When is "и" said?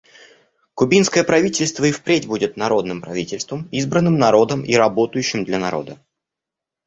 1.85-1.91, 4.65-4.73